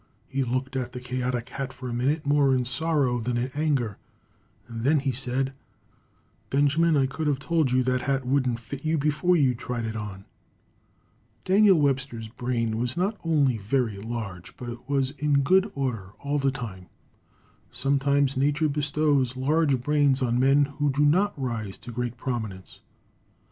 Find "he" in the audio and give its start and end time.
0.27-0.43, 4.99-5.11